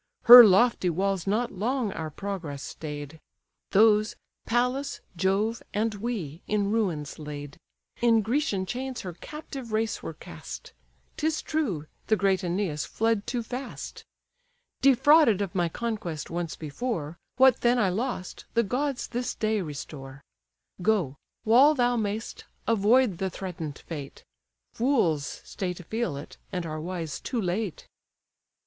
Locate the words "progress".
2.09-2.63